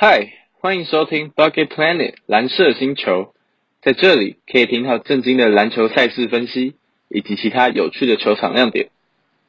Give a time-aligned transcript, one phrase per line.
[0.00, 3.34] 嗨，欢迎收听 Bucket Planet 蓝色星球，
[3.82, 6.76] 在这里可以听到震惊的篮球赛事分析，
[7.08, 8.90] 以及其他有趣的球场亮点。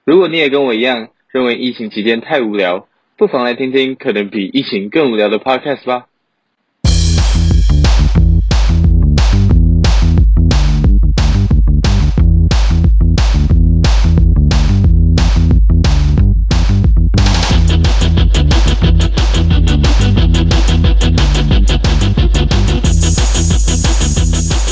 [0.05, 6.07] 如果你也跟我一样认为疫情期间太无聊，不妨来听听可能比疫情更无聊的 Podcast 吧。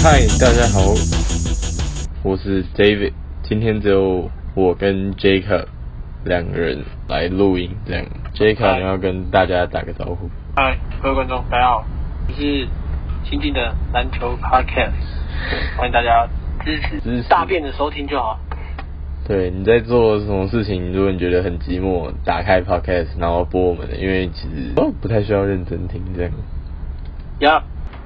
[0.09, 0.93] 嗨，大家好，
[2.23, 3.11] 我是 David。
[3.43, 5.65] 今天只有我跟 Jacob
[6.23, 10.29] 两个人来录音，这样 Jacob 你要跟大家打个招呼。
[10.55, 11.85] 嗨，各位观众，大家好，
[12.25, 12.65] 我是
[13.29, 14.93] 新进的篮球 Podcast，
[15.77, 16.25] 欢迎大家
[16.63, 18.39] 支持，支持大便的收听就好。
[19.27, 20.93] 对，你在做什么事情？
[20.93, 26.31] 如果你觉得很寂寞，打开 Podcast 然后播我们的，因为其实哦不太需要认真听这样。
[27.39, 27.61] 呀，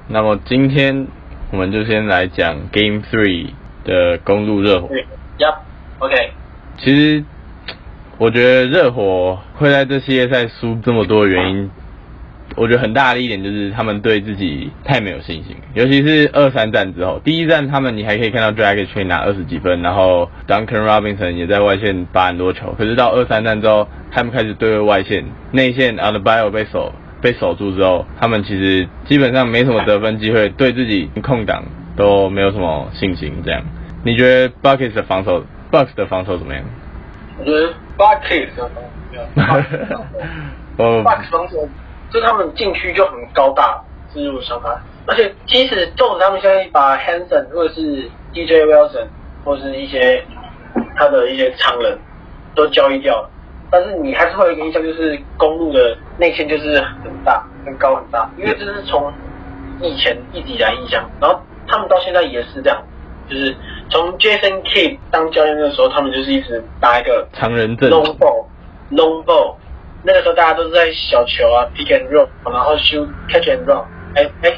[0.08, 1.06] 那么今天
[1.52, 3.50] 我们就先来讲 Game Three
[3.84, 4.88] 的公路热火。
[4.88, 5.04] 对，
[5.36, 5.54] 呀
[5.98, 6.14] ，OK，
[6.78, 7.22] 其实
[8.16, 11.70] 我觉得热火会在这系列赛输这么多的原因，
[12.56, 31.62] 我觉得很大的一点就是他们对自己太没有信心，尤其是二三战之后，第一战他们你还可以看到 Dragic 可以拿二十几分，然后 Duncan Robinson 也在外线拔很多球，可是到二三战之后，他们开始对位外线，内线 o n the bio 被守被守住之后，他们其实基本上没什么得分机会，对自己空档
[31.96, 33.42] 都没有什么信心。
[33.44, 33.62] 这样，
[34.04, 36.64] 你觉得 Buckets 的防守，Bucks 的防守怎么样？
[37.38, 38.52] 我觉得 Bucks 的
[39.36, 40.04] 防守，
[40.78, 41.68] 哦 Bucks 防守，
[42.10, 43.80] 就他们禁区就很高大，
[44.12, 44.68] 是入伤他，
[45.06, 49.06] 而且即使纵使他们现在把 Hanson 或者是 DJ Wilson
[49.44, 50.22] 或是一些
[50.96, 51.98] 他的一些常人
[52.54, 53.30] 都交易掉了，
[53.72, 59.10] 但是你还是会有一个印象，就是公路的内线就是很大、很高、很大，因为这是从
[59.80, 62.82] 以前一直以来印象，然后他们到现在也是这样，
[63.30, 63.56] 就是
[63.88, 67.90] 从 Jason Kidd 当教练的时候，他们就是一直打一个常人阵。
[67.90, 68.44] long ball
[68.90, 69.54] long ball，
[70.02, 73.82] 那个时候大家都是在小球啊 pick and roll，然后 shoot catch and run，
[74.14, 74.52] 哎哎，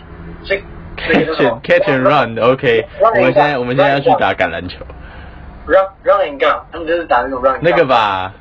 [0.45, 0.61] 这
[0.97, 4.85] 这个 catch 叫什么？and catch and run，OK，我们现在我们现在要去打橄榄球
[5.67, 8.35] ，run run and gun，他们就是打那种 run 那个，吧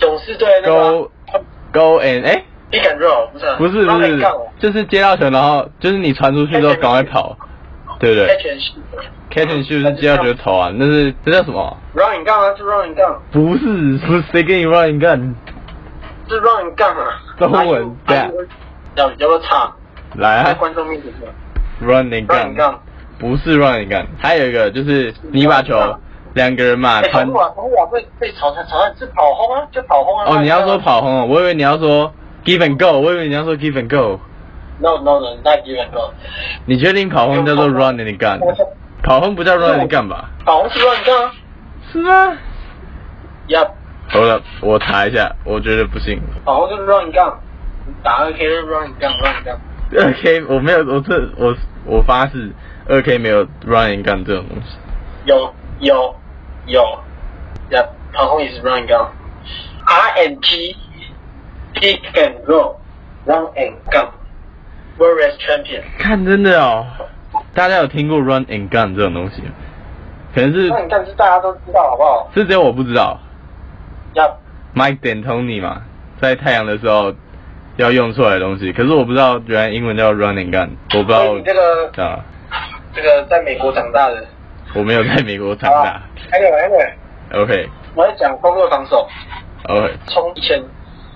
[0.00, 1.10] 勇士队那个，go
[1.72, 7.36] go and 哎、pick and roll 不是啊不是 gun，，就是接到球然后就是你传出去之后赶快跑，
[7.98, 15.34] 对不对 catch and shoot？catch and shoot 是接到球投啊，那是这叫什么？run and gun 啊，是 run and gun，不是不是谁给你 run and gun？
[16.28, 18.46] 是 run and gun 啊，中文还有对啊还有
[18.96, 19.72] 要要不要唱？
[20.16, 22.74] 在来啊观众面前唱，run and run and gun，gun。
[23.18, 25.76] 不是 run and gun，还有一个就是你把球
[26.34, 27.40] 两个人嘛哎，传跑。
[27.40, 30.26] 啊，跑啊，被被炒菜炒菜是跑轰啊，就跑轰啊。
[30.28, 32.12] 哦，你要说跑轰啊，我以为你要说
[32.44, 34.20] give and go，我以为你要说 give and go。
[34.80, 36.12] ？No No No，那 give and go。
[36.66, 38.40] 你确定跑轰叫做 run and gun？
[39.02, 40.30] 跑轰不叫 run and gun 吧？
[40.44, 41.32] 跑轰是 run and gun 啊。
[41.92, 42.36] 是吗
[43.48, 43.68] ？？Yep
[44.08, 46.20] 好了，我查一下，我觉得不行。
[46.44, 47.32] 跑轰就是 run and gun。
[48.02, 50.04] 打二 K 就是 run and gun，run and gun。
[50.04, 51.54] 二 K 我没有，我这我
[51.86, 52.50] 我发誓，
[52.88, 54.76] 二 K 没有 run and gun 这种东西。
[55.26, 56.14] 有有
[56.66, 56.82] 有
[57.70, 59.06] ，Yup，跑轰也是 run and gun。
[59.86, 60.76] R and G
[61.74, 64.08] pick and roll，run and gun。
[64.98, 65.82] Warriors champion。
[65.98, 66.86] 看真的哦，
[67.52, 69.48] 大家有听过 run and gun 这种东西吗？
[70.34, 73.18] 可能是 run and gun 是大家都知道，好不好是只有我不知道。
[74.14, 74.32] ？Yup。
[74.74, 75.82] Mike D'Antoni 嘛，
[76.20, 77.12] 在太阳的时候
[77.76, 82.24] 要用出来的东西，可是我不知道原来英文叫 run and gun，我不知道你这个啊，
[82.94, 84.24] 这个在美国长大的。
[84.78, 86.02] 我没有在美国长大。
[86.32, 89.08] Anyway Anyway，OK 我在讲工作防守。
[89.68, 90.62] OK，从以前，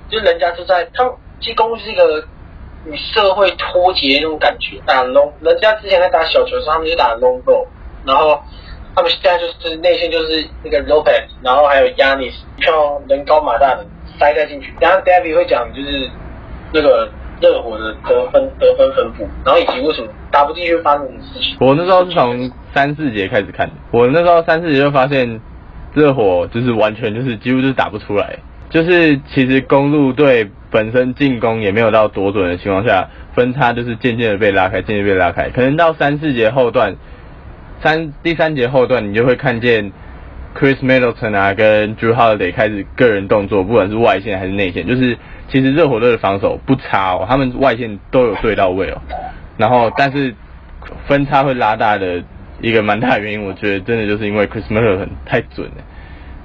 [0.09, 2.25] 就人家就在他们，其实公路是一个
[2.87, 4.81] 与社会脱节的那种感觉。
[4.87, 7.67] 打 long，人家之前在打小球的时候，他们就打 long ball，
[8.07, 8.41] 然后
[8.95, 13.85] 他们现在就是内线就是那个 Lopez，然后还有 Yanis，一票人高马大的
[14.19, 14.73] 塞在进去。
[14.81, 16.09] 然后 David 会讲就是
[16.73, 17.11] 那个
[17.41, 21.57] 热火的得分得分分布，然后以及为什么打不进去会发生什么事情。
[21.61, 25.41] 我那时候是从三四节开始看，我那时候三四节就发现
[25.95, 28.37] 热火就是完全就是几乎就是打不出来，
[28.69, 36.95] 就是其实公路队本身进攻也没有到多准的情况下，分差就是渐渐的被拉开，渐渐被拉开，可能到三四节后段，
[37.83, 39.91] 三第三节后段你就会看见
[40.55, 45.17] Chris Middleton 啊跟 Drew Holiday 开始个人动作，不管是外线还是内线，就是
[45.49, 49.01] 其实热火队的防守不差哦，他们外线都有对到位哦，
[49.57, 50.35] 然后但是
[51.07, 52.23] 分差会拉大的
[52.61, 55.85] 一个蛮大原因，我觉得真的就是因为 Chris Middleton 太准了，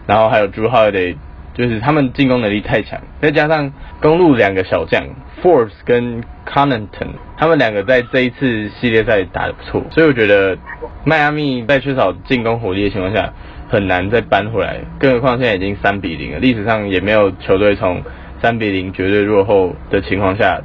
[0.05, 1.15] 然后还有 Drew Holiday
[1.53, 3.71] 就是他们进攻能力太强，再加上
[4.01, 5.03] 公路两个小将
[5.41, 10.57] Forbes 跟 Connaughton，他们两个在这一次系列赛打得不错，所以我觉得
[11.03, 13.33] 迈阿密在缺少进攻火力的情况下，
[13.69, 14.79] 很难再扳回来。
[14.99, 18.01] 更何况现在已经三比零了，历史上也没有球队从
[18.41, 20.59] 三比零绝对落后的情况下，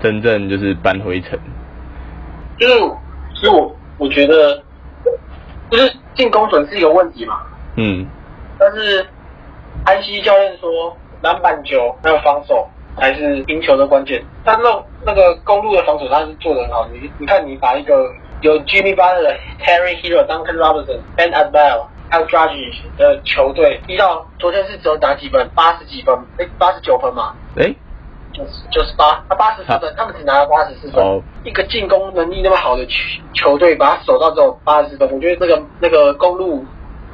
[0.00, 1.38] 真正就是扳回一城。
[2.58, 2.74] 就是，
[3.34, 4.62] 其实我我觉得，
[5.70, 7.40] 就是进攻准是一个问题嘛，
[7.76, 8.06] 嗯，
[8.58, 9.06] 但是
[9.84, 14.22] 安西教练说篮板球还有防守才是赢球的关键。
[14.44, 27.72] 他那那个公路的防守他是做的很好，你你看你把一个有 Jimmy Butler、Terry Hero、Duncan Robinson、Ben Adbell 还有 Dragic 的球队，一到昨天是只有打几分，八十几分，哎，八十九分嘛，哎、
[28.32, 31.02] 九十九十八，他八十四分，他们只拿了八十四分。
[31.04, 32.92] 哦一个进攻能力那么好的球
[33.32, 36.64] 球队，把他守到只有八十四分，我觉得那个那个公路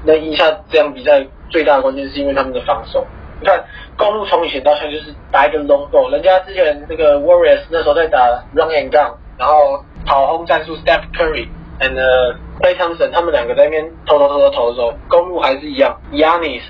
[0.04, 3.06] 能赢下这场比赛最大的关键是因为他们的防守。
[3.38, 3.64] 你看
[3.96, 8.18] 公路从以前到现在就是打一个 long ball，人家之前那个 Warriors 那时候在打
[8.52, 11.46] run and gun，然后跑轰战术 Steph Curry
[11.78, 16.62] and、uh, Clay Thompson 他们两个在那边投投投投投的时候，公路还是一样，Yanis、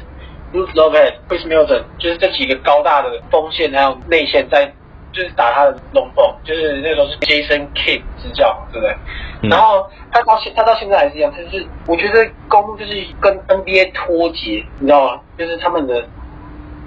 [0.57, 4.73] Ruth Lopez、Chris Middleton 就是这几个高大的锋线还有内线在。
[5.13, 8.95] 就是打他的 long ball，就是那时候是 Jason Kidd 执教，对不对？
[9.45, 15.21] 嗯然后他到现他到现在还是一样，他就是我觉得公路就是跟 NBA 脱节，你知道吗？
[15.39, 16.07] 就是他们的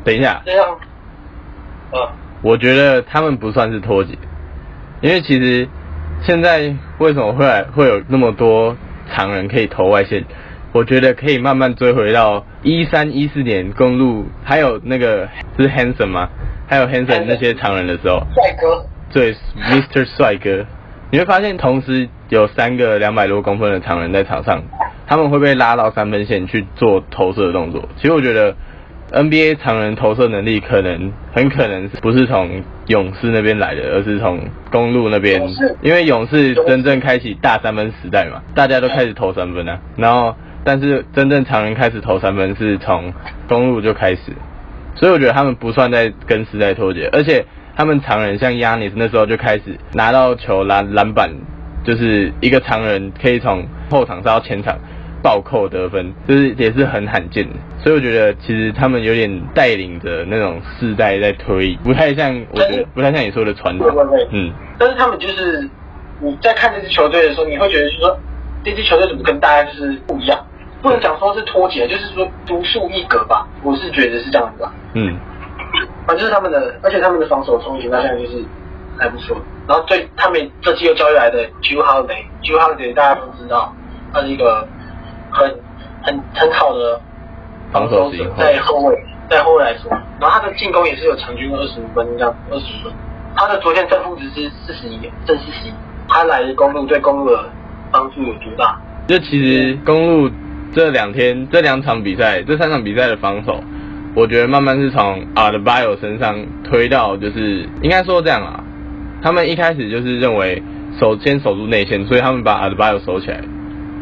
[0.03, 0.63] 等一下，就像，
[1.91, 2.07] 呃，
[2.43, 4.13] 我觉得他们不算是脱节，
[5.01, 5.67] 因为其实
[6.21, 8.77] 现在为什么会来会有那么多
[9.11, 10.23] 常人可以投外线？
[10.71, 15.27] 我觉得可以慢慢追回到一三一四年公路，还有那个
[15.57, 16.29] 是 Hanson 吗？
[16.67, 20.05] 还有 Hanson 那些常人的时候，帅哥，对，Mr.
[20.15, 20.63] 帅哥，
[21.11, 24.61] 你会发现同时有三个两百多公分的常人在场上，
[25.07, 27.83] 他们会被拉到三分线去做投射的动作。
[27.97, 28.55] 其实我觉得
[29.11, 34.39] NBA 常人投射能力可能很可能不是从勇士那边来的，而是从
[34.71, 35.41] 公路那边
[35.81, 43.13] 因为勇士真正开启大三分时代嘛，大家都开始投三分啊，然后但是真正常人开始投三分是从
[43.47, 44.33] 公路就开始。
[44.95, 47.45] 所以我觉得他们不算在跟时代脱节，而且
[47.75, 51.29] 他们常人像亚尼斯那时候就开始拿到球篮篮板，
[51.85, 54.77] 就是一个常人可以从后场杀到前场
[55.23, 57.55] 暴扣得分，就是也是很罕见的。
[57.81, 63.87] 所以我觉得其实他们有点带领着那种世代在推，不太像我觉得不太像你说的传统
[64.31, 65.69] 嗯，但是他们就是
[66.19, 68.19] 你在看这支球队的时候，你会觉得就是说
[68.65, 70.37] 这支球队怎么跟大家就是不一样？
[70.81, 73.47] 不能讲说是脱节，就是说独树一格吧。
[73.63, 74.71] 我是觉得是这样子吧。
[74.93, 75.17] 嗯，
[76.07, 78.43] 反正就是他们的，而且他们的防守从以前到现在就是
[78.97, 79.37] 还不错。
[79.67, 83.73] 然后对他们这期又交易来的 Drew Holiday，Drew Holiday 大家都知道，
[84.13, 84.67] 他是一个
[85.31, 85.47] 很
[86.01, 86.99] 很很好的
[87.71, 88.97] 防守型者，在后卫，
[89.29, 92.91] 在后卫来说，然后他的进攻也是有场均二十五分这样，二十分。
[93.35, 95.73] 他的昨天正负值是四十一，正四十一。
[96.07, 97.45] 他来的公路对公路的
[97.91, 98.75] 帮助有多大？
[99.07, 100.31] 就其实公路
[100.71, 103.63] 这两天这两场比赛，这三场比赛的防守，
[104.13, 108.63] 我觉得慢慢是从 a d b i o 身上推到，就是应该说这样啊，
[109.21, 110.61] 他们一开始就是认为
[110.99, 113.41] 守先守住内线，所以他们把 a d b i o 守起来。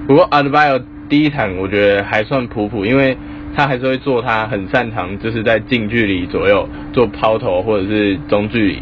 [0.08, 3.18] 不过 a d b i o 第一场我觉得还算普普，因为
[3.56, 8.82] 他还是会做他很擅长，就是在近距离左右做抛投或者是中距离，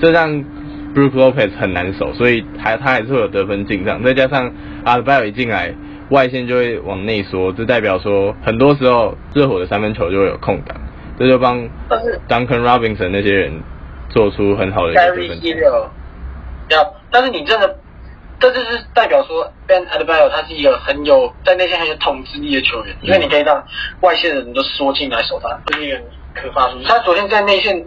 [0.00, 0.30] 这让
[0.94, 4.50] Brook Lopez 很难守，所以还他还是会有得分进账，再加上
[4.84, 5.74] a d b i o 一进来。
[6.10, 10.76] 外线就会往内缩，这代表说很多时候热火的三分球就会有空档，
[11.18, 11.58] 这就帮
[12.28, 13.60] Duncan Robinson 那些人
[14.08, 15.40] 做出很好的一个得分。
[17.10, 17.76] 但是你真的，
[18.38, 23.64] 这就是代表说 Ben Adebayo 他是一个很有在内线很有统治力的球员，因为你可以让
[24.02, 25.98] 外线的人都缩进来守他，这是一个
[26.34, 26.84] 可怕的数据。
[26.84, 27.84] 他昨天在内线，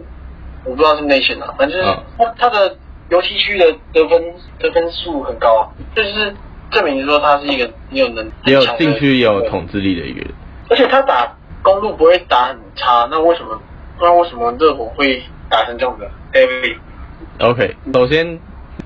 [0.64, 2.76] 我不知道是内线啊，反正就是嗯他他的
[3.10, 6.34] 游戏区的得分得分数很高啊，就是
[6.70, 10.30] 证明说他是一个很有能也有禁区也有统治力的一个人。
[10.68, 13.60] 而且他打公路不会打很差，那为什么
[14.00, 18.38] 那为什么热火会打成这样子？David，OK，首先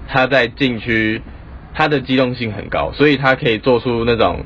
[0.08, 1.20] 他在禁区，
[1.74, 4.44] 他的机动性很高，所以他可以做出那种。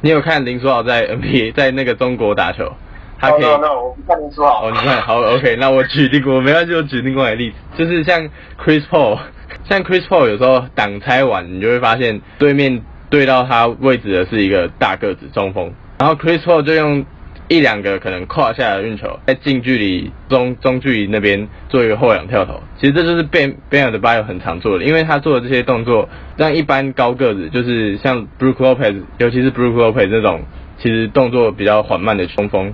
[0.00, 2.72] 你有看林书豪在 NBA 在那个中国打球，
[3.18, 3.44] 他可以。
[3.44, 4.68] 哦，那我不看林书豪。
[4.68, 8.20] 哦，你看，好，OK，那我举另我没关系，我举另外的例子，就是像
[8.62, 9.18] Chris Paul，
[9.64, 17.04] 像 Chris Paul 有时候挡拆完，你就会发现对面对到他位置的是一个大个子中锋，然后 Chris Paul 就用
[17.48, 30.42] 一两个可能胯下的运球，在近距离中中距离那边做一个后仰跳投，其实这就是 Ben Ben 的 Bio 很常做的，因为他做的这些动作，让一般高个子，就是像 Brook Lopez，尤其是 Brook Lopez 这种，
[30.78, 32.72] 其实动作比较缓慢的中锋。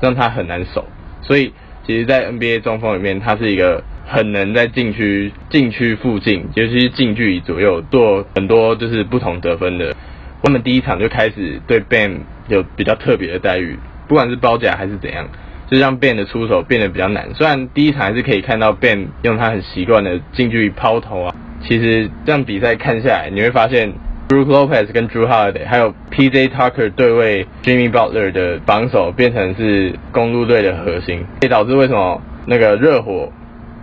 [0.00, 0.84] 让他很难守。
[1.22, 1.50] 所以
[1.86, 9.94] 其实，在 NBA 中锋里面，他是一个很能在禁区禁区附近，尤其是近距离左右做很多就是不同得分的。
[10.42, 15.26] 他们第一场就开始对 Ben 有比较特别的待遇，不管是包夹还是怎样，
[15.70, 17.32] 就让 Ben 的出手变得比较难。
[17.34, 23.90] 虽然第一场还是可以看到 Ben 用他很习惯的近距离抛投啊，其实这样比赛看下来，你会发现
[24.28, 33.32] Brook Lopez 跟 Drew Holiday 还有 PJ Tucker 对位 Jimmy Butler 的防守变成是公路队的核心，也导致为什么那个热火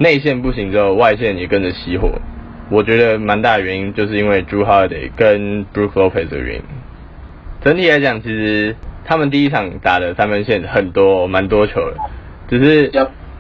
[0.02, 2.10] 内线不行之后，外线也跟着熄火。
[2.72, 6.64] 我觉得蛮大的原因就是因为 Drew Holiday 跟 Brook Lopez 的原因。
[7.64, 11.98] 整体来讲，其实他们第一场打的三分线很多，蛮多球的，
[12.50, 12.92] 只是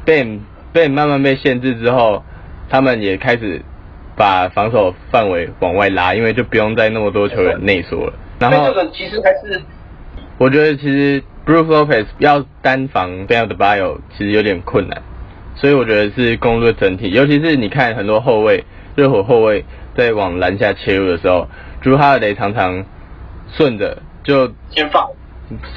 [0.06, 0.42] Ben
[0.72, 2.24] Ben 慢慢被限制之后，
[2.70, 3.60] 他们也开始
[4.16, 8.14] 把防守范围往外拉，因为就不用再那么多球员内缩了。
[8.40, 9.60] 然后这个其实还是
[10.38, 15.02] 我觉得其实 Brook Lopez 要单防 Ben d e b i o 其实有点困难，
[15.62, 18.66] 所以我觉得是公路的整体，尤其是你看很多后卫。
[18.94, 19.64] 热火后卫
[19.96, 21.48] 在往篮下切入的时候，
[21.80, 22.84] 朱哈德常常
[23.54, 25.10] 顺着就先放，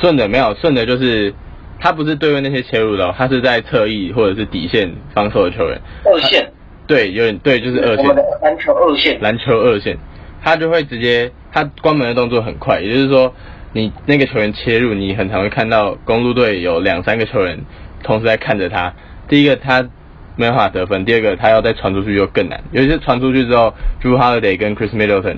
[0.01, 1.33] 顺着没有顺着就是
[1.79, 5.81] 他不是对位那些切入的，他是在侧翼或者是底线防守的球员。
[6.05, 6.51] 二线。
[6.89, 8.05] 对，有点对，就是二线。
[8.43, 9.21] 篮球二线。
[9.21, 9.97] 篮球二线，
[10.43, 13.33] 他就会直接他关门的动作很快，也就是说
[13.73, 17.61] 你那个球员切入，你很常会看到公路队有两三个球员
[18.03, 18.93] 同时在看着他。
[19.29, 19.89] 第一个他。
[20.37, 21.05] 没办法得分。
[21.05, 22.61] 第二个，他要再传出去就更难。
[22.73, 25.37] 尤其是传出去之后，Drew Holiday 跟 Chris Middleton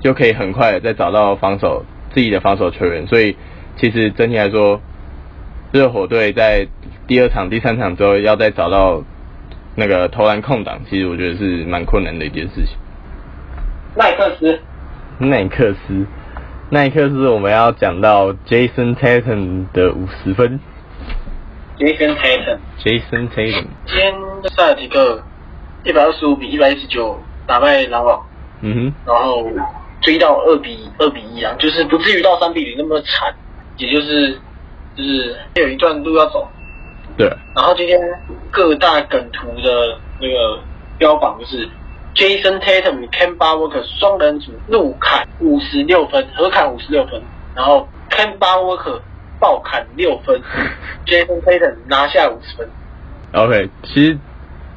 [0.00, 3.06] 就可以很快的再找到防守自己的防守球员。
[3.06, 3.36] 所以，
[3.76, 4.80] 其实整体来说，
[5.70, 6.66] 热火队在
[7.06, 9.04] 第二场、第三场之后要再找到
[9.76, 12.76] 那个投篮空档，其实我觉得是蛮困难的一件事情。
[13.94, 14.58] 奈克斯，
[15.18, 16.04] 奈克斯，
[16.70, 20.58] 奈克斯，我们要讲到 Jason Tatum 的五十分。
[21.82, 24.14] Jason Tatum，Jason Tatum，今天
[24.54, 25.20] 塞尔提克
[25.82, 28.24] 一百二十五比一百一十九打败篮网，
[28.60, 29.44] 嗯哼，然后
[30.00, 33.34] 追到二比二比一啊，就是不至于到三比零那么惨，
[33.78, 34.30] 也就是
[34.94, 36.48] 就是有一段路要走。
[37.16, 37.26] 对。
[37.52, 37.98] 然后今天
[38.52, 40.60] 各大梗图的那个
[40.98, 41.68] 标榜就是
[42.14, 47.20] Jason Tatum、Ken b a Walker 双人组怒砍五十六分，合砍五十六分，
[47.56, 49.00] 然后 Ken b a Walker。
[49.42, 50.40] 爆砍六分
[51.04, 52.68] ，Jason Tatum 拿下五十分。
[53.32, 54.16] OK，其实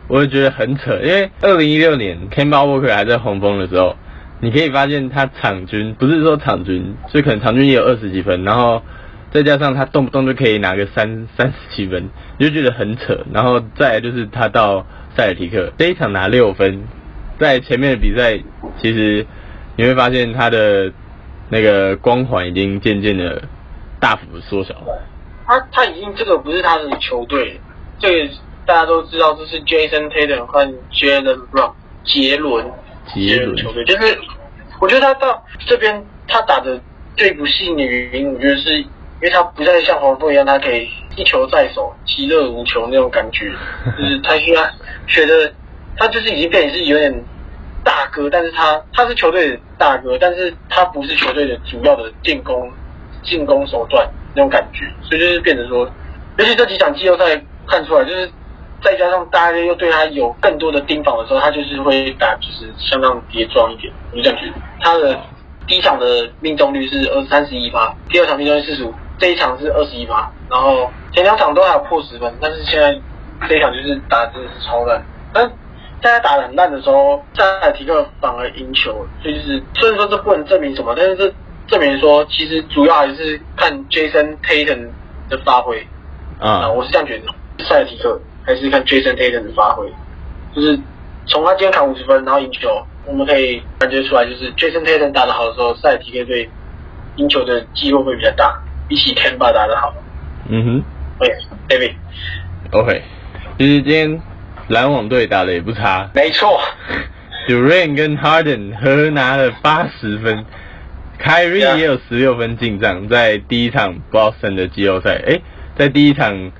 [0.08, 3.96] 我也觉得很扯，因为二零一六年 Kemba Walker 还在红峰的时候，
[4.40, 8.82] 你可以发现他场均不是说场均，就可能场均也有二十几分，然后
[9.30, 13.24] 再加上他动不动就可以拿个三三十几分，你就觉得很扯。
[13.32, 14.84] 然后再来就是他到
[15.16, 16.82] 塞尔提克这一场拿六分，
[17.38, 18.40] 在前面的比赛，
[18.82, 19.28] 其实
[19.76, 20.92] 你会发现他的
[21.50, 23.44] 那个光环已经渐渐的。
[24.00, 24.76] 大幅的缩小。
[25.48, 27.60] 他他已经这个不是他的球队，
[28.00, 28.34] 这个
[28.66, 31.74] 大家都知道，这是 Jason Tatum 和 Jalen Brown
[32.04, 32.66] 杰伦
[33.14, 33.84] 杰伦球队。
[33.86, 34.18] 就是
[34.82, 36.82] 我觉得他到这边他打的
[37.16, 38.88] 最不幸的原因，我觉得是因
[39.22, 43.52] 为他不再像黄蜂一样，他可以一球在手，其乐无穷那种感觉。
[43.98, 44.68] 就是他需要
[45.06, 45.54] 觉得
[45.96, 47.14] 他就是已经变成是有点
[47.84, 52.72] 大哥，但是他他是球队的大哥，但是他不是球队的主要的进攻。
[53.26, 55.90] 进攻手段那种感觉，所以就是变成说，
[56.38, 58.30] 尤其这几场季后赛看出来，就是
[58.82, 63.92] 再加上大家又对他有更多的盯防的时候，他就是会打，就是相当跌撞一点。
[64.12, 65.20] 我就这样觉得，他的
[65.68, 72.96] 第一场的命中率是二三十一发，第二场命中率四十五，这一场是二十一发，然后前两场都还有破十分，但是现在
[73.48, 75.04] 这一场就是打真的是超烂。
[75.34, 75.50] 但
[76.02, 81.34] 在他打的很烂的时候，塞尔提克反而赢球了，所以就是虽然说这不能证明什么，但是这。
[81.68, 84.88] 证明说，其实主要还是看 Jason Tatum
[85.30, 85.86] 的发挥
[86.40, 87.26] 啊，我是这样觉得。
[87.64, 89.92] 塞尔提克还是看 Jason Tatum 的发挥，
[90.54, 90.78] 就是
[91.26, 96.50] 从他今天砍五十分，然后赢球，我们可以感觉出来，就是 Jason Tatum 打得好的时候，塞尔提克队
[97.16, 99.94] 赢球的机会会比较大，比起 Kemba 打得好。
[100.50, 100.84] 嗯哼
[101.20, 101.94] ，OK，David。
[102.72, 103.02] OK，
[103.58, 104.22] 其实今天
[104.68, 106.10] 篮网队打的也不差。
[106.14, 106.60] 没错，
[107.48, 110.46] Durant 跟 Harden 合拿了八十分。
[111.18, 115.40] 凯瑞也有十六分进账，在第一场 Boston 的季后赛，哎，
[115.78, 116.52] 在第一场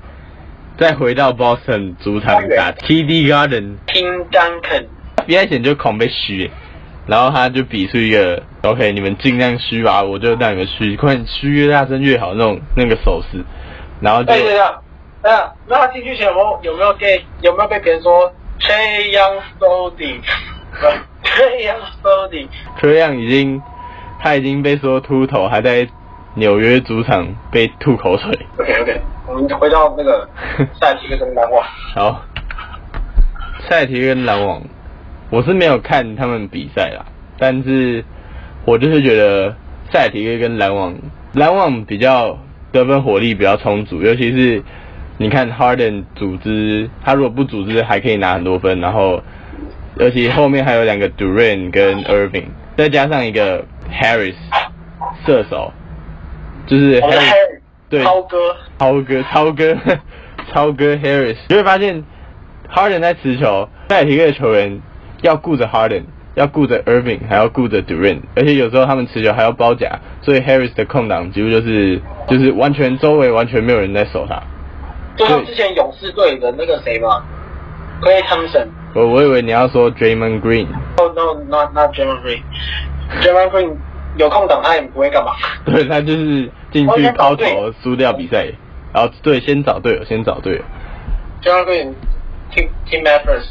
[0.78, 4.86] 再回到 Boston 主场打 TD Garden，Tim Duncan，
[5.26, 6.50] 比赛前就恐被虚，
[7.06, 13.44] 然后他就比出一个 OK，你们尽量虚吧，我就让你们虚，快虚越大声越好那种那个手势，
[14.00, 14.80] 然后就哎呀，
[15.22, 23.62] 哎呀，那他进去前有没有有没有给有没有被别人说 Trey Young Folding，Trey Young Folding，Trey Young 已经。
[24.20, 25.86] 他已经被说秃头，还在
[26.34, 28.30] 纽约主场被吐口水。
[28.58, 30.28] OK OK，我们回到那个
[30.78, 31.64] 塞尔提克跟篮网。
[31.94, 32.22] 好，
[33.68, 34.62] 塞尔提跟篮网，
[35.30, 37.04] 我是没有看他们比赛啦，
[37.38, 38.04] 但是
[38.64, 39.54] 我就是觉得
[39.90, 40.94] 塞尔提跟篮网，
[41.32, 42.38] 篮网比较
[42.72, 44.62] 得分火力比较充足，尤其是
[45.18, 49.22] 你看 Harden 组织，他如果不组织还可以拿很多分，然后
[49.98, 52.44] 尤其后面还有两个 Durant 跟 Irving，
[52.76, 54.34] 再加上一个 Harris
[55.24, 55.72] 射手，
[56.66, 59.76] 就是 Harris 对超哥，超哥，超哥，
[60.52, 62.04] 超哥 Harris，你会发现
[62.72, 64.80] Harden 在持球，塞尔提克的球员
[65.22, 66.02] 要顾着 Harden，
[66.34, 74.42] 要顾着 Irving，还要顾着 Durant，而且有时候他们持球还要包夹，所以 Harris 的空档几乎就是就是完全周围完全没有人在守他。
[75.16, 77.22] 就像之前勇士队的那个谁嘛
[78.02, 78.66] ，Clay Thompson。
[78.94, 82.42] 我我以为你要说 Draymond Green，Oh no, not not Draymond Green.
[83.22, 83.76] Draymond Green
[84.16, 85.32] 有空档他也不会干嘛。
[85.64, 88.46] 对他就是进去抛投输掉比赛，
[88.92, 90.62] 然后对先找队友，先找队友
[91.42, 91.94] Draymond Green
[92.52, 93.46] team team efforts。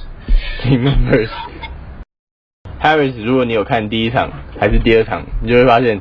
[0.63, 1.29] team members。
[2.81, 6.00] Harris，如果你有看第一场还是第二场，你就会发现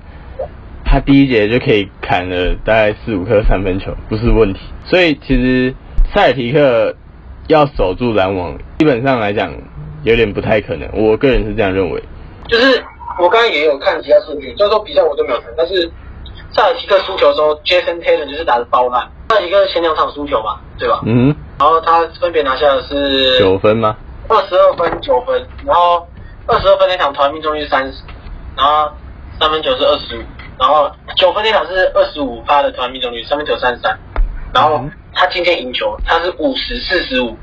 [0.84, 4.60] 他第一节就可以砍了大概四五颗三分球，不是问题。
[4.84, 5.74] 所以其实
[6.12, 6.94] 塞尔提克
[7.46, 9.52] 要守住篮网，基本上来讲
[10.02, 10.86] 有点不太可能。
[10.92, 12.02] 我个人是这样认为。
[12.48, 12.84] 就是
[13.18, 15.90] 我刚刚也有看其他数据，就是说比赛我都没有看，但是
[16.52, 19.08] 塞尔提克输球的时候，Jason Tatum 就是打的爆烂。
[19.28, 21.00] 塞尔提克前两场输球嘛，对吧？
[21.06, 23.96] 嗯然后他分别拿下的是哼，九分吗？
[24.28, 26.06] 二十二分、九分，然后
[26.46, 28.02] 二十二分那场投篮命中率是三十，
[28.56, 28.90] 然后
[29.38, 30.22] 三分球是二十五，
[30.58, 33.96] 然后九分那场是二十五发的投篮命中率，三分球三十三，
[34.52, 37.36] 然后嗯他今天赢球，他是五十四十五，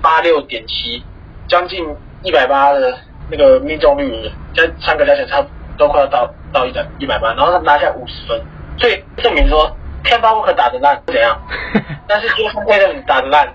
[0.00, 1.02] 八六点七，
[1.48, 1.84] 将近
[2.22, 2.96] 一百八的
[3.30, 8.40] 那个命中率，加三个加起来差不多都快要到到一百一百八，然后他拿下五十分，
[8.78, 9.74] 所以证明说
[10.04, 11.40] Ken b a w 打得烂是怎样？
[12.06, 13.48] 但是 Jason Tatum 打得烂，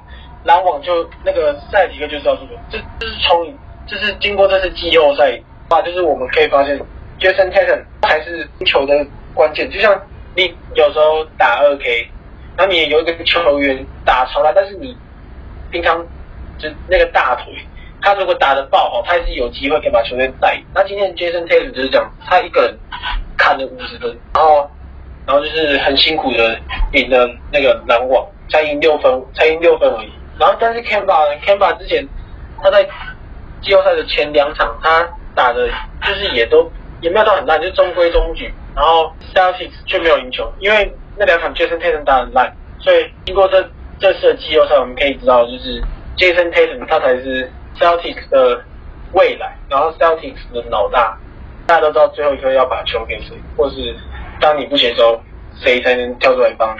[0.45, 3.53] 篮网就那个塞尔提克就知道输球，这这是从
[3.85, 6.79] 这是经过这次季后赛啊，就是我们可以发现
[7.19, 9.69] Jason Tatum 才是球的关键。
[9.69, 10.01] 就像
[10.35, 12.09] 你有时候打二 K，
[12.57, 14.97] 然后你有一个球员打超烂，但是你
[15.69, 16.03] 平常
[16.57, 17.53] 就那个大腿，
[18.01, 20.63] 他如果打得爆好，他还是有机会可以把球队带赢。
[20.73, 22.77] 那今天 Jason Tatum 就是这样，他一个人
[23.37, 24.69] 砍了五十分，然后
[25.25, 26.59] 然后就是很辛苦的
[26.93, 30.11] 赢了那个篮网，才赢六分，才赢六分而已。
[30.39, 32.07] 然后但是 Kemba 呢，Kemba 之前
[32.61, 32.87] 他在
[33.61, 35.67] 季后赛的前两场，他打的
[36.03, 38.53] 就是也都也没有到很烂，就中规中矩。
[38.75, 43.67] 然后 Celtics 却没有赢球，因为那两场 Jason Tatum 打很烂，所以经过这
[43.99, 45.81] 这次的季后赛，我们可以知道，就是
[46.15, 48.63] Jason Tatum 他才是 Celtics 的
[49.13, 51.17] 未来，然后 Celtics 的老大。
[51.65, 53.93] 大家都知道最后一刻要把球给谁，或是
[54.39, 55.21] 当你不行的时候，
[55.59, 56.79] 谁才能跳出来帮你？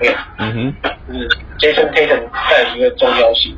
[0.00, 0.74] 对，嗯哼，
[1.06, 3.54] 就是 Jason Tatum 带一个重要性，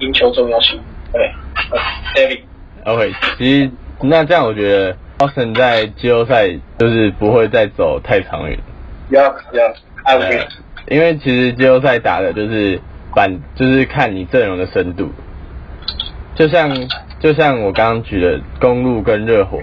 [0.00, 0.80] 赢球重要性。
[1.12, 1.32] 对
[1.70, 1.78] 呃
[2.16, 6.48] ，David，OK，其实那这样我觉得 Austin 在季后赛
[6.80, 8.58] 就是不会再走太长远。
[9.08, 10.40] Yeah, yeah, I agree.
[10.40, 10.48] 呃
[10.88, 12.80] 因为其实季后赛打的就是
[13.14, 15.08] 板，就是看你阵容的深度。
[16.40, 16.74] 就像
[17.18, 19.58] 就像我刚刚举的公路跟热火，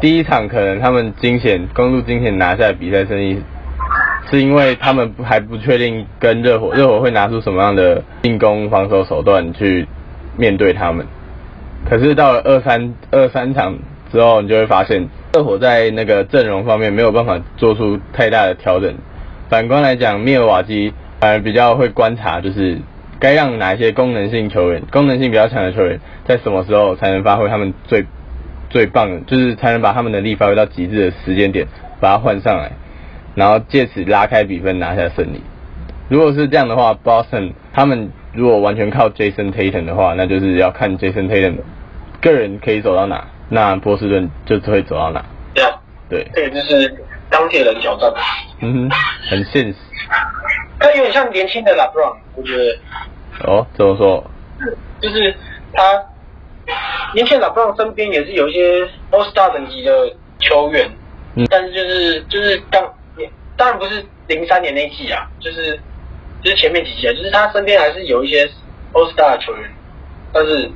[0.00, 3.38] 第一场可能他们惊险公路惊险拿下比赛胜利，
[4.30, 9.86] 是因为他们还不确定跟热火热火会拿出什么样的进攻防守手段去
[10.38, 11.06] 面对他们。
[11.84, 13.76] 可是到了二三二三场
[14.10, 18.94] 之后，你就会发现热火在那个阵容方面没有办法做出太大的调整。
[19.50, 22.78] 反观来讲，密尔瓦基反而比较会观察，就是
[23.22, 28.04] 该让哪一些功能性球员、功能性比较强的球员，在什么时候才能发挥他们最
[28.68, 31.64] 最棒的，就是才能把他们能力发挥到极致的时间点，
[32.00, 32.72] 把它换上来，
[33.36, 35.40] 然后借此拉开比分，拿下胜利。
[36.08, 41.58] 如果是这样的话，Boston 他们如果完全靠 Jason Tatum 的话，那就是要看 Jason Tatum
[42.20, 45.24] 个人可以走到哪，那波士顿就只会走到哪。
[45.54, 45.74] Yeah，
[46.10, 46.92] 对，这个就是
[47.30, 48.12] 钢铁人挑战。
[48.62, 48.90] 嗯哼，
[49.30, 49.76] 很现实。
[50.80, 52.64] 他有点像年轻的 LeBron，我觉得
[53.44, 54.24] 哦，怎么说？
[55.00, 55.34] 就是
[55.72, 55.82] 他
[57.14, 59.92] 年轻的 LeBron 身边也是有一些 All Star 等级的
[60.38, 60.88] 球员，
[61.34, 62.82] 嗯但是就是就是当
[63.56, 65.78] 当然不是零三年那一季啊，就是
[66.42, 68.46] 就是前面几季啊，就是他身边还是有一些
[68.92, 69.70] All Star 的球员，
[70.32, 70.70] 但是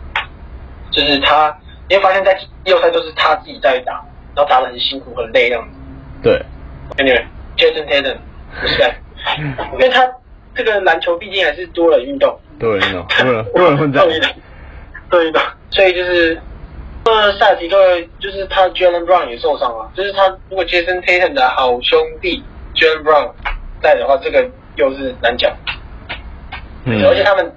[0.91, 1.57] 就是他
[1.89, 3.93] 你会发现在季后赛都是他自己在打，
[4.35, 5.77] 然后打的很辛苦很累这样子。
[6.23, 6.43] 对
[6.97, 8.17] ，Anyway，Jason Tatum
[8.61, 8.97] 不是在，
[9.75, 10.05] 因为他
[10.57, 14.05] 这个篮球毕竟还是多人运动，多人运动， 多人多人混战。
[14.09, 14.29] 对的，
[15.11, 15.41] 对的，
[15.71, 16.41] 所以就是，
[17.05, 17.77] 呃，塞尔提克
[18.19, 22.43] 就是他 Jalen Brown 也受伤了，就是他如果 Jason Tatum 的好兄弟
[22.75, 23.31] Jalen Brown
[23.83, 25.55] 在的话，这个又是难讲。
[26.85, 27.53] 嗯而且他们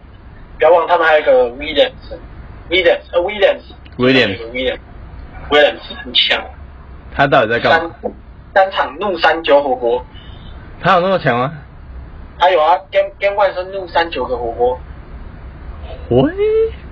[0.58, 3.62] 不要忘，他们还有一个 Williams，Williams，呃 Williams。
[3.98, 4.80] Williams Williams
[5.50, 6.42] Williams 很强，
[7.14, 7.96] 他到底在干三嘛？
[8.56, 10.06] 三场怒三九火锅，
[10.82, 11.54] 他有那么强吗？
[12.40, 14.80] 还有啊，Game Game One 是怒三九个火锅，
[16.10, 16.32] 喂，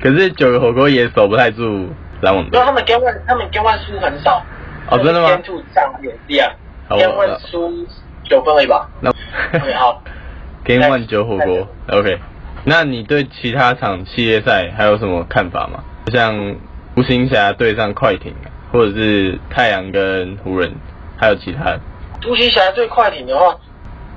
[0.01, 1.89] 可是九个火锅也守不太住
[2.21, 2.71] 篮网队因为他。
[2.71, 4.43] 们 Game One 他们 Game One 输很少。
[4.89, 6.55] 哦真的吗 Game Two 上很厉害
[6.87, 7.87] 好，Game 我 One 输
[8.23, 8.89] 九分而已吧。
[9.01, 9.09] 那
[9.53, 10.01] OK 好，
[10.63, 12.19] Game One 九火锅，OK。
[12.65, 15.83] 那你对其他场系列赛还有什么看法吗？
[16.11, 16.55] 像
[16.95, 18.33] 独行侠对上快艇，
[18.71, 20.73] 或者是太阳跟湖人，
[21.17, 21.79] 还有其他的？
[22.21, 23.55] 独行侠对快艇的话，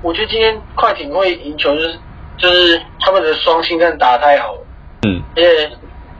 [0.01, 1.99] 我觉得今天快艇会赢球，就是
[2.37, 4.59] 就是他们的双星战打得太好了，
[5.03, 5.71] 嗯，而且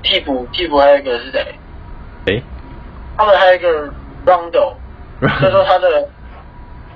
[0.03, 1.55] 替补替补还有一个是谁？
[2.25, 2.43] 诶、
[3.17, 3.87] 他们还有一个
[4.25, 4.73] Rondo，
[5.19, 6.07] 虽然说他的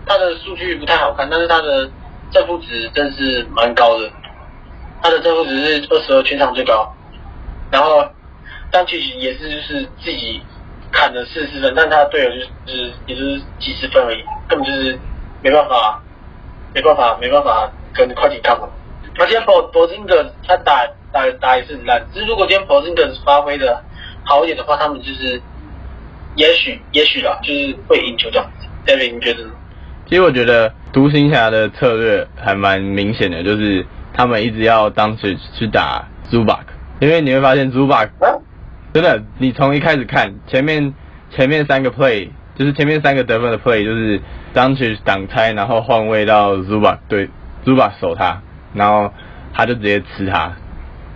[0.06, 1.90] 他的数据不太好看，但是他的
[2.32, 4.10] 正负值真是蛮高的，
[5.02, 6.94] 他的正负值是二十二，全场最高。
[7.72, 8.08] 然后
[8.70, 10.40] 但其实也是就是自己
[10.92, 15.00] 砍了四十分，但他的队友就是就是也就是几十分而已，根本就是
[15.42, 16.00] 没办法，
[16.76, 18.70] 没办法，没办法跟快艇抗衡。
[19.18, 23.82] 那今天博博金格他打打打也是很烂，只是如果今天博金格发挥的
[24.26, 25.42] 好一点的话，他们就是
[26.36, 28.68] 也许也许啦，就是会赢球这样子。
[28.86, 29.52] David，你觉得呢？
[30.06, 36.60] 其实我觉得独行侠的策略还蛮明显的，就是他们一直要当时去打 Zubac，
[37.00, 38.36] 因为你会发现 Zubac 啊？
[38.94, 40.94] 真的，你从一开始看前面
[41.30, 44.18] 前面三个 play，就是前面三个得分的 play，就是
[44.54, 47.30] d u n c h 挡拆，然后换位到 Zubac 对
[47.66, 48.42] Zubac 守他，
[48.74, 49.12] 然后
[49.54, 50.54] 他就直接吃他，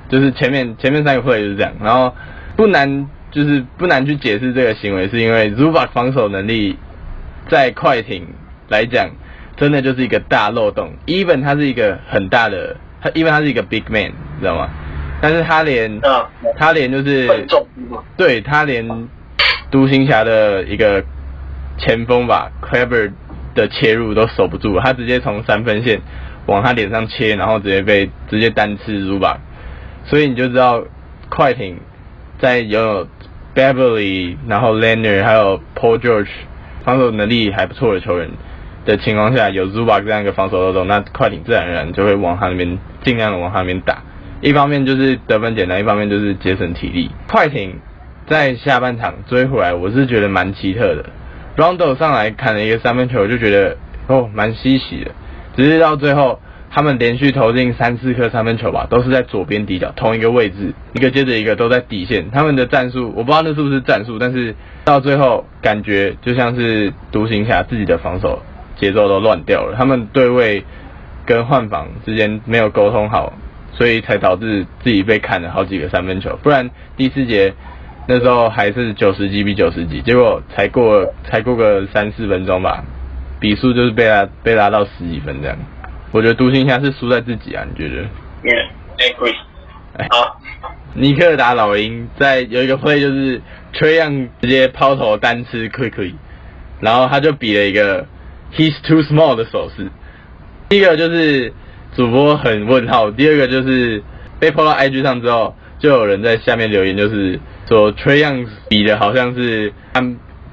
[0.09, 2.13] 就是前面前面三个 play 就是这样，然后
[2.55, 6.77] 不难就是不难去解释这个行为，是因为 Zubac 防守能力
[7.47, 8.27] 在快艇
[8.67, 9.09] 来讲，
[9.55, 10.91] 真的就是一个大漏洞。
[11.05, 14.69] even 他是一个很大的，他 even 他是一个 big man，你知道吗？
[15.21, 17.27] 但是他连、啊他连就是？
[18.17, 18.87] 对他连
[19.69, 21.03] 独行侠的一个
[21.79, 23.11] 前锋吧，Clever
[23.55, 26.01] 的切入都守不住，他直接从三分线
[26.45, 29.37] 往他脸上切，然后直接被直接单吃 Zubac，
[30.05, 30.83] 所以你就知道
[31.29, 31.77] 快艇
[32.39, 33.07] 在拥有
[33.55, 36.29] Beverly，然后 Leonard 还有 Paul George
[36.83, 38.29] 防守能力还不错的球员
[38.85, 44.03] 的情况下，有 Zubac 这样一个防守漏洞，那快艇自然而然就会往他那边尽量的往他那边打。
[44.41, 47.11] 一方面就是得分简单，一方面就是节省体力。
[47.27, 47.75] 快艇
[48.25, 51.05] 在下半场追回来，我是觉得蛮奇特的。
[51.59, 53.75] Rondo 上来砍了一个三分球，就觉得
[54.07, 55.11] 哦蛮稀奇的。
[55.57, 56.39] 只是到最后，
[56.71, 62.31] 他们连续投进三四颗三分球吧，都是在左边底角同一个位置，一个接着一个都在底线。
[62.31, 68.41] 他们的战术我不知道那是不是战术，但是到最后感觉就像是独行侠自己的防守
[68.77, 70.63] 节奏都乱掉了，他们对位
[71.25, 73.33] 跟换防之间没有沟通好，
[73.73, 76.39] 所以才导致自己被砍了好几个三分球。
[76.41, 77.53] 不然第四节
[78.11, 82.83] 那时候还是九十几比九十几，结果才过才过个三四分钟吧，
[83.39, 85.55] 比数就是被拉被拉到十几分这样。
[86.11, 88.01] 我觉得独行侠是输在自己啊，你觉得
[88.41, 89.35] ？Yeah，agree。
[89.97, 90.41] 哎好，
[90.95, 93.39] 尼克打老鹰，在有一个 play 就是
[93.73, 96.15] 崔样直接抛投单吃 quickly，
[96.79, 98.07] 然后他就比了一个
[98.55, 99.87] he's too small 的手势。
[100.67, 101.53] 第一个就是
[101.95, 104.01] 主播很问号，第二个就是
[104.39, 107.39] 被 po 到 IG 上之后，就有人在下面留言，就是
[107.69, 110.03] 说 Trey Young 比的好像是他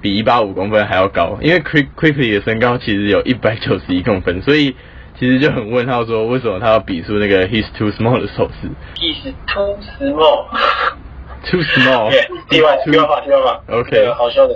[0.02, 4.76] 比一八五公分还要高，因为 Quick Quickly 的身高其实有一百九十一公分，所以
[5.18, 10.44] 其实就很问号说为什么他要比出那个 he's too small 的手势 He's too small。
[11.50, 11.62] ，too
[12.50, 13.60] 题外 too- 题外话，题外话。
[13.68, 14.54] OK 好笑的，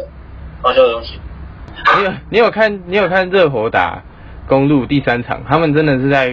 [0.61, 1.19] 好笑的东西。
[1.97, 4.03] 你有你有看你有看热火打
[4.47, 6.31] 公路第三场，他们真的是在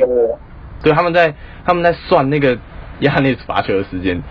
[0.84, 1.34] 对他们在
[1.66, 2.58] 他们在算那个
[3.00, 4.22] 亚内斯罚球的时间，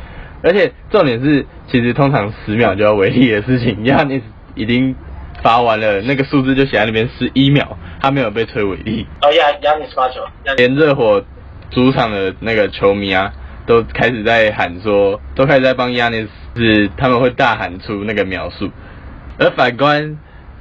[0.42, 4.94] 而且重点是其实通常十秒就要违例的事情，亚尼斯已经
[5.42, 10.20] 罚完了，那个数字就写在那边十一秒，他没有被吹违例，哦，亚亚尼斯发球，
[10.56, 11.22] 连热火
[11.70, 13.32] 主场的那个球迷啊，
[13.66, 16.22] 都开始在喊说，都开始在帮亚尼
[16.54, 18.70] 斯，是他们会大喊出那个描述。
[19.38, 20.16] 而反观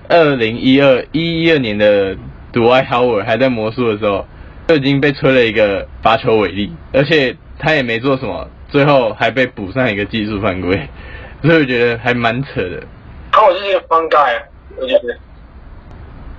[0.10, 2.18] 二零一二一一二年的
[2.52, 4.28] 杜埃豪尔还在魔术的时候，
[4.68, 10.76] 就已经被吹了一个罚球违例，而且他也没做什么，最后还被补上一个技术犯规，
[11.42, 12.84] 所以我觉得还蛮扯的。
[13.32, 14.38] 然后我就是一个 fun guy，
[14.76, 15.18] 我觉得，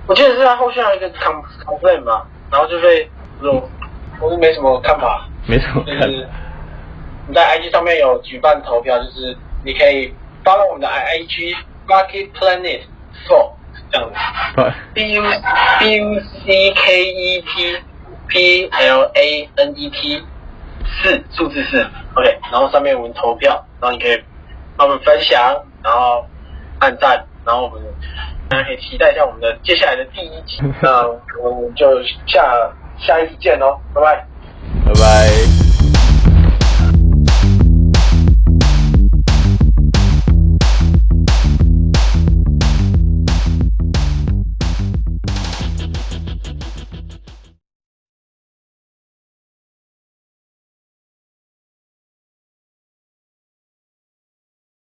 [0.05, 3.09] 我记得是他后续还有一个 com complain 吧，然后就被
[3.41, 3.67] 我
[4.21, 6.27] 我是没什么看法，没什么看，就是
[7.27, 10.13] 你在 IG 上面有举办投票，就是你可以
[10.45, 11.55] follow 我们的 IG
[11.87, 12.81] Rocket Planet
[13.27, 13.53] Four
[13.91, 14.15] 这样子。
[14.55, 15.23] 对，B U
[15.79, 17.77] B U C K E T
[18.27, 20.21] P L A N E T
[21.01, 21.83] 四数字四
[22.17, 24.21] ，OK，然后上面我们投票，然后你可以
[24.75, 25.39] 帮我们分享，
[25.83, 26.25] 然后
[26.79, 27.81] 按赞，然后我们
[28.49, 31.07] 大家可以期待一下我们的接下来的第一集， 那
[31.41, 32.43] 我们就下
[32.97, 34.27] 下一次见喽，拜拜。
[34.85, 35.56] 拜拜。